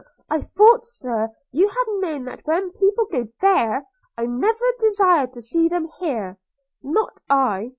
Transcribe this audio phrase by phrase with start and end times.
[0.31, 3.83] I thought, Sir, you had known that when people go there,
[4.17, 6.39] I never desire to see them here,
[6.81, 7.69] not I.